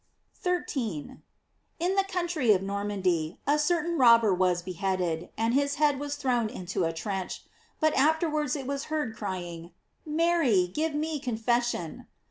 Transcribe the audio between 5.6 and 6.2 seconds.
head was